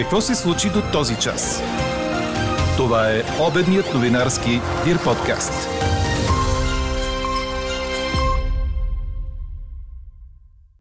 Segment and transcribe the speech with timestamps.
[0.00, 1.62] Какво се случи до този час?
[2.76, 4.50] Това е обедният новинарски
[4.84, 5.68] Дир подкаст.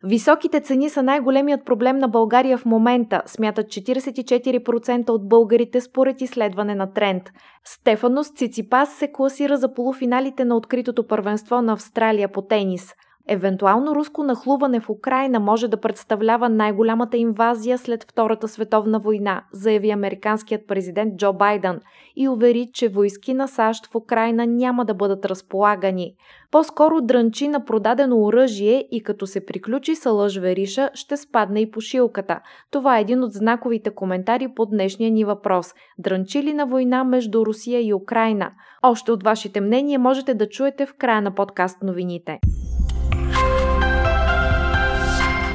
[0.03, 6.75] Високите цени са най-големият проблем на България в момента, смятат 44% от българите според изследване
[6.75, 7.23] на Тренд.
[7.65, 12.93] Стефанос Циципас се класира за полуфиналите на откритото първенство на Австралия по тенис–
[13.31, 19.89] Евентуално руско нахлуване в Украина може да представлява най-голямата инвазия след Втората световна война, заяви
[19.89, 21.79] американският президент Джо Байден
[22.15, 26.13] и увери, че войски на САЩ в Украина няма да бъдат разполагани.
[26.51, 32.39] По-скоро дрънчи на продадено оръжие и като се приключи с вериша, ще спадне и пошилката.
[32.71, 35.73] Това е един от знаковите коментари по днешния ни въпрос.
[35.99, 38.51] Дрънчи ли на война между Русия и Украина?
[38.83, 42.39] Още от вашите мнения можете да чуете в края на подкаст новините.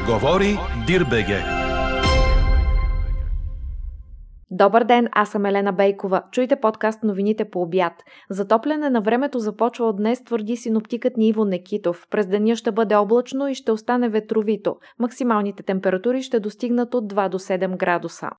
[0.07, 1.43] Говори Дирбеге.
[4.51, 6.23] Добър ден, аз съм Елена Бейкова.
[6.33, 7.93] Чуйте подкаст новините по обяд.
[8.31, 12.07] Затопляне на времето започва от днес, твърди синоптикът ни Иво Некитов.
[12.11, 14.77] През деня ще бъде облачно и ще остане ветровито.
[14.99, 18.31] Максималните температури ще достигнат от 2 до 7 градуса.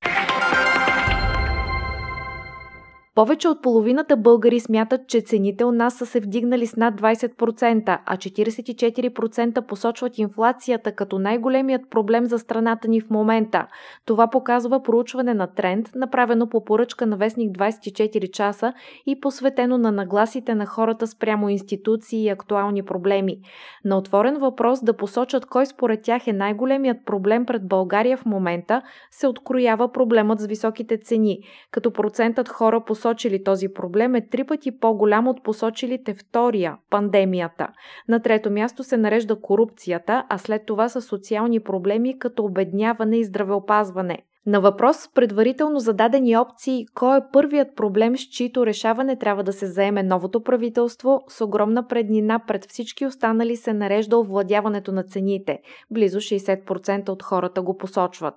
[3.16, 7.99] Повече от половината българи смятат, че цените у нас са се вдигнали с над 20%,
[8.05, 13.67] а 44% посочват инфлацията като най-големият проблем за страната ни в момента.
[14.05, 18.73] Това показва проучване на тренд, направено по поръчка на вестник 24 часа
[19.05, 23.38] и посветено на нагласите на хората спрямо институции и актуални проблеми.
[23.86, 28.81] На отворен въпрос да посочат кой според тях е най-големият проблем пред България в момента,
[29.11, 31.39] се откроява проблемът с високите цени,
[31.71, 37.67] като процентът хора посочват посочили този проблем е три пъти по-голям от посочилите втория– пандемията.
[38.08, 43.23] На трето място се нарежда корупцията, а след това са социални проблеми като обедняване и
[43.23, 44.17] здравеопазване.
[44.45, 49.54] На въпрос с предварително зададени опции кой е първият проблем, с чието решаване трябва да
[49.54, 55.60] се заеме новото правителство, с огромна преднина пред всички останали се нарежда овладяването на цените.
[55.92, 58.36] Близо 60% от хората го посочват.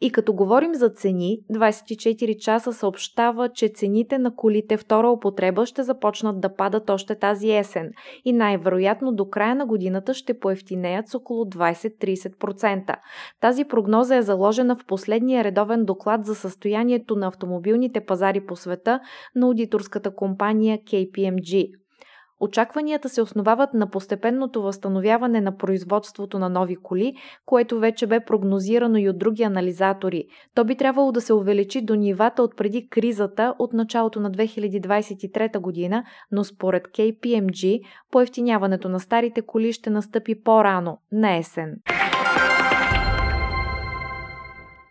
[0.00, 5.82] И като говорим за цени, 24 часа съобщава, че цените на колите втора употреба ще
[5.82, 7.90] започнат да падат още тази есен
[8.24, 12.96] и най-вероятно до края на годината ще поевтинеят с около 20-30%.
[13.40, 19.00] Тази прогноза е заложена в последния редовен доклад за състоянието на автомобилните пазари по света
[19.34, 21.79] на аудиторската компания KPMG.
[22.40, 27.14] Очакванията се основават на постепенното възстановяване на производството на нови коли,
[27.46, 30.24] което вече бе прогнозирано и от други анализатори.
[30.54, 35.58] То би трябвало да се увеличи до нивата от преди кризата от началото на 2023
[35.58, 37.80] година, но според KPMG
[38.10, 41.76] поевтиняването на старите коли ще настъпи по-рано, на есен.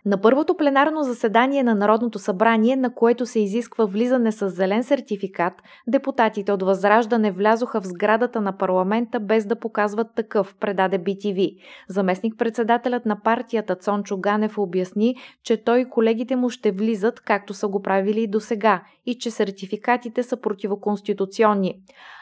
[0.09, 5.53] На първото пленарно заседание на Народното събрание, на което се изисква влизане с зелен сертификат,
[5.87, 11.55] депутатите от Възраждане влязоха в сградата на парламента без да показват такъв, предаде BTV.
[11.89, 17.67] Заместник-председателят на партията Цончо Ганев обясни, че той и колегите му ще влизат, както са
[17.67, 21.75] го правили и до сега, и че сертификатите са противоконституционни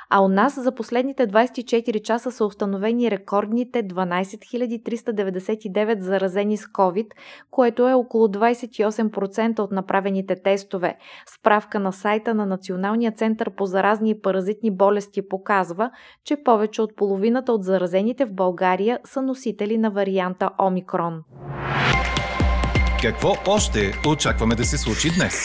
[0.09, 4.37] а у нас за последните 24 часа са установени рекордните 12
[4.83, 7.07] 399 заразени с COVID,
[7.51, 10.97] което е около 28% от направените тестове.
[11.25, 15.91] Справка на сайта на Националния център по заразни и паразитни болести показва,
[16.23, 21.23] че повече от половината от заразените в България са носители на варианта Омикрон.
[23.01, 25.43] Какво още очакваме да се случи днес?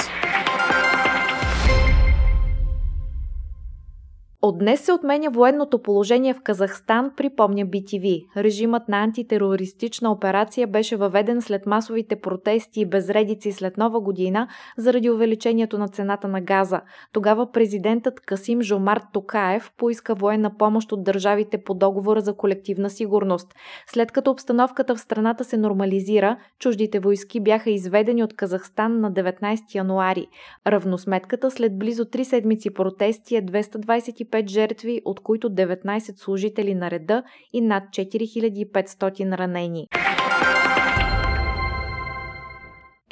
[4.44, 8.24] От днес се отменя военното положение в Казахстан, припомня BTV.
[8.36, 15.10] Режимът на антитерористична операция беше въведен след масовите протести и безредици след нова година заради
[15.10, 16.80] увеличението на цената на газа.
[17.12, 23.54] Тогава президентът Касим Жомарт Токаев поиска военна помощ от държавите по договора за колективна сигурност.
[23.86, 29.74] След като обстановката в страната се нормализира, чуждите войски бяха изведени от Казахстан на 19
[29.74, 30.26] януари.
[30.66, 36.90] Равносметката след близо 3 седмици протести е 225 5 жертви, от които 19 служители на
[36.90, 39.88] реда и над 4500 ранени.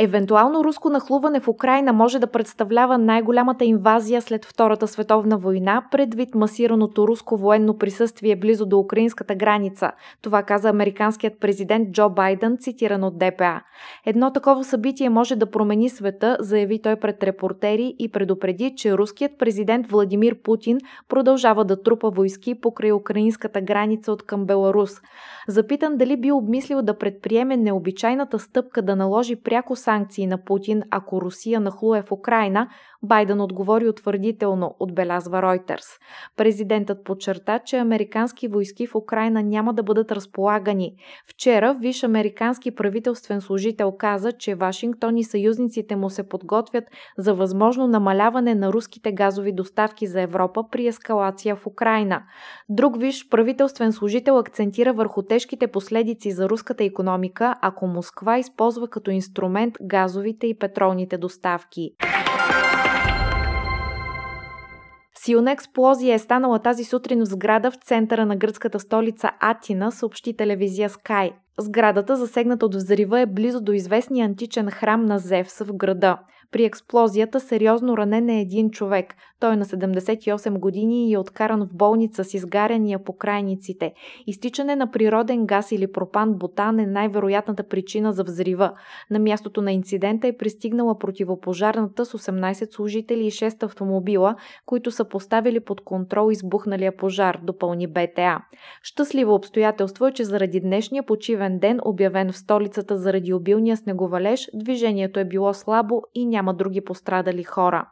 [0.03, 6.35] Евентуално руско нахлуване в Украина може да представлява най-голямата инвазия след Втората световна война, предвид
[6.35, 9.93] масираното руско военно присъствие близо до украинската граница.
[10.23, 13.61] Това каза американският президент Джо Байден, цитиран от ДПА.
[14.07, 19.33] Едно такова събитие може да промени света, заяви той пред репортери и предупреди, че руският
[19.39, 24.91] президент Владимир Путин продължава да трупа войски покрай украинската граница от към Беларус.
[25.49, 31.21] Запитан дали би обмислил да предприеме необичайната стъпка да наложи пряко санкции на Путин, ако
[31.21, 32.69] Русия нахлуе в Украина,
[33.03, 36.01] Байден отговори утвърдително, отбелязва Reuters.
[36.37, 40.95] Президентът подчерта, че американски войски в Украина няма да бъдат разполагани.
[41.27, 46.85] Вчера виш американски правителствен служител каза, че Вашингтон и съюзниците му се подготвят
[47.19, 52.23] за възможно намаляване на руските газови доставки за Европа при ескалация в Украина.
[52.69, 59.11] Друг виш правителствен служител акцентира върху тежките последици за руската економика, ако Москва използва като
[59.11, 61.91] инструмент газовите и петролните доставки.
[65.25, 70.37] Силна експлозия е станала тази сутрин в сграда в центъра на гръцката столица Атина, съобщи
[70.37, 71.33] телевизия Sky.
[71.61, 76.19] Сградата, засегната от взрива, е близо до известния античен храм на Зевс в града.
[76.53, 79.15] При експлозията сериозно ранен е един човек.
[79.41, 83.93] Той е на 78 години и е откаран в болница с изгаряния по крайниците.
[84.27, 88.73] Изтичане на природен газ или пропан-бутан е най-вероятната причина за взрива.
[89.11, 94.37] На мястото на инцидента е пристигнала противопожарната с 18 служители и 6 автомобила,
[94.67, 98.41] които са поставили под контрол избухналия пожар, допълни БТА.
[98.83, 105.21] Щастливо обстоятелство е, че заради днешния почивен ден, обявен в столицата заради обилния снеговалеж, движението
[105.21, 107.89] е било слабо и няма други пострадали хора.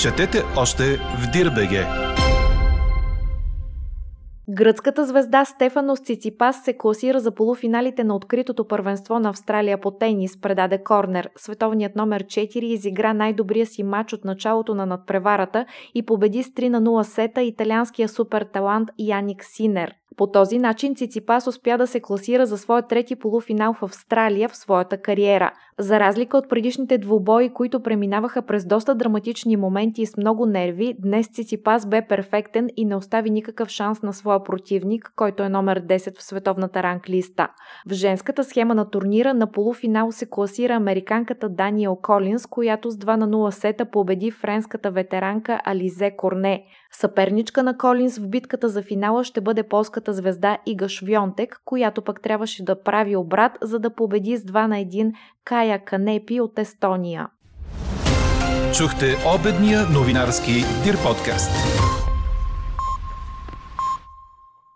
[0.00, 1.86] Четете още в Дирбеге.
[4.48, 10.40] Гръцката звезда Стефанос Циципас се класира за полуфиналите на откритото първенство на Австралия по тенис,
[10.40, 11.28] предаде Корнер.
[11.36, 16.68] Световният номер 4 изигра най-добрия си матч от началото на надпреварата и победи с 3
[16.68, 20.01] на 0 сета италианския супер талант Яник Синер.
[20.16, 24.56] По този начин Циципас успя да се класира за своя трети полуфинал в Австралия в
[24.56, 25.52] своята кариера.
[25.78, 30.94] За разлика от предишните двубои, които преминаваха през доста драматични моменти и с много нерви,
[30.98, 35.82] днес Циципас бе перфектен и не остави никакъв шанс на своя противник, който е номер
[35.82, 37.48] 10 в световната ранглиста.
[37.86, 43.16] В женската схема на турнира на полуфинал се класира американката Даниел Колинс, която с 2
[43.16, 46.64] на 0 сета победи френската ветеранка Ализе Корне.
[46.92, 52.22] Съперничка на Колинс в битката за финала ще бъде полската звезда Ига Швьонтек, която пък
[52.22, 55.12] трябваше да прави обрат, за да победи с 2 на 1
[55.44, 57.28] Кая Канепи от Естония.
[58.78, 60.52] Чухте обедния новинарски
[60.84, 61.50] Дир подкаст.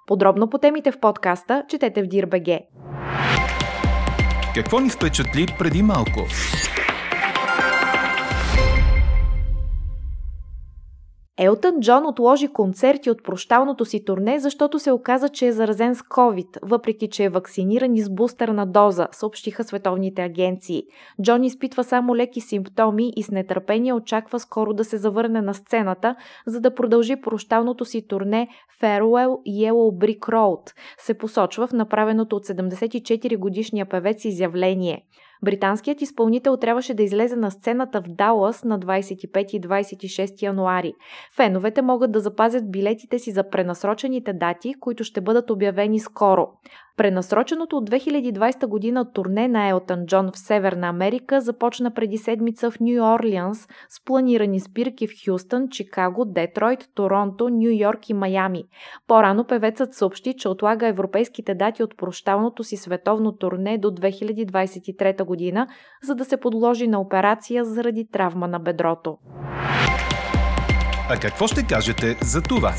[0.06, 2.61] Подробно по темите в подкаста четете в Дирбеге.
[4.55, 6.20] Какво ни впечатли преди малко?
[11.38, 16.03] Елтън Джон отложи концерти от прощалното си турне, защото се оказа, че е заразен с
[16.03, 20.83] COVID, въпреки че е вакциниран и с бустерна доза, съобщиха световните агенции.
[21.23, 26.17] Джон изпитва само леки симптоми и с нетърпение очаква скоро да се завърне на сцената,
[26.47, 28.49] за да продължи прощалното си турне
[28.83, 35.05] Farewell Yellow Brick Road, се посочва в направеното от 74 годишния певец изявление.
[35.44, 40.93] Британският изпълнител трябваше да излезе на сцената в Далас на 25 и 26 януари.
[41.37, 46.47] Феновете могат да запазят билетите си за пренасрочените дати, които ще бъдат обявени скоро.
[46.97, 52.81] Пренасроченото от 2020 година турне на Елтън Джон в Северна Америка започна преди седмица в
[52.81, 58.65] Нью Орлианс с планирани спирки в Хюстън, Чикаго, Детройт, Торонто, Нью Йорк и Майами.
[59.07, 65.67] По-рано певецът съобщи, че отлага европейските дати от прощалното си световно турне до 2023 година,
[66.03, 69.19] за да се подложи на операция заради травма на бедрото.
[71.11, 72.73] А какво ще кажете за това?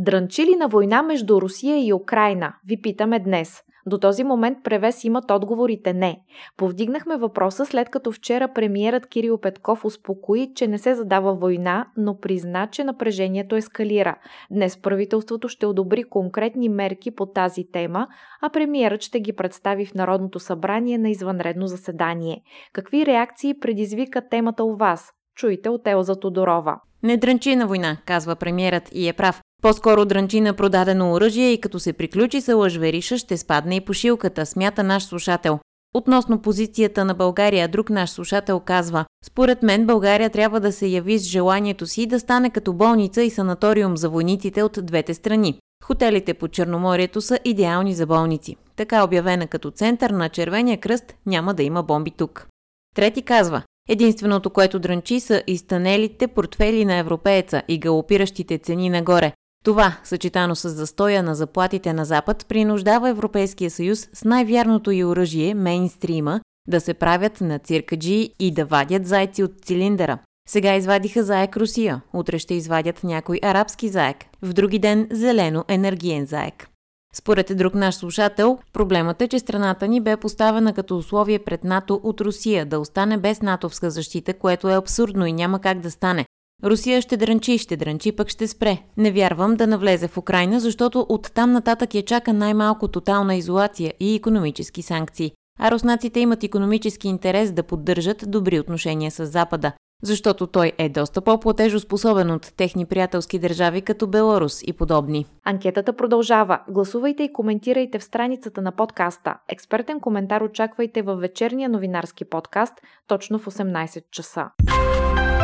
[0.00, 2.54] Дрънчи ли на война между Русия и Украина?
[2.66, 3.62] Ви питаме днес.
[3.86, 6.20] До този момент превес имат отговорите не.
[6.56, 12.18] Повдигнахме въпроса след като вчера премиерът Кирил Петков успокои, че не се задава война, но
[12.18, 14.16] призна, че напрежението ескалира.
[14.50, 18.06] Днес правителството ще одобри конкретни мерки по тази тема,
[18.42, 22.42] а премиерът ще ги представи в Народното събрание на извънредно заседание.
[22.72, 25.10] Какви реакции предизвика темата у вас?
[25.36, 26.80] Чуйте от Елза Тодорова.
[27.02, 29.42] Не дрънчи на война, казва премиерът и е прав.
[29.62, 34.46] По-скоро дрънчи на продадено оръжие и като се приключи с лъжвериша ще спадне и пошилката,
[34.46, 35.58] смята наш слушател.
[35.94, 41.18] Относно позицията на България, друг наш слушател казва Според мен България трябва да се яви
[41.18, 45.58] с желанието си да стане като болница и санаториум за войниците от двете страни.
[45.84, 48.56] Хотелите по Черноморието са идеални за болници.
[48.76, 52.46] Така обявена като център на Червения кръст няма да има бомби тук.
[52.94, 59.32] Трети казва Единственото, което дрънчи са изтънелите портфели на европееца и галопиращите цени нагоре.
[59.64, 65.54] Това, съчетано с застоя на заплатите на Запад, принуждава Европейския съюз с най-вярното и оръжие,
[65.54, 70.18] мейнстрима, да се правят на циркаджи и да вадят зайци от цилиндъра.
[70.48, 76.26] Сега извадиха заек Русия, утре ще извадят някой арабски заек, в други ден зелено енергиен
[76.26, 76.68] заек.
[77.14, 82.00] Според друг наш слушател, проблемът е, че страната ни бе поставена като условие пред НАТО
[82.02, 86.26] от Русия да остане без натовска защита, което е абсурдно и няма как да стане.
[86.64, 88.78] Русия ще дрънчи, ще дрънчи, пък ще спре.
[88.96, 93.94] Не вярвам да навлезе в Украина, защото от там нататък я чака най-малко тотална изолация
[94.00, 95.32] и економически санкции.
[95.60, 99.72] А руснаците имат економически интерес да поддържат добри отношения с Запада
[100.02, 105.26] защото той е доста по-платежоспособен от техни приятелски държави като Беларус и подобни.
[105.44, 106.60] Анкетата продължава.
[106.68, 109.34] Гласувайте и коментирайте в страницата на подкаста.
[109.48, 112.74] Експертен коментар очаквайте във вечерния новинарски подкаст
[113.06, 114.44] точно в 18 часа.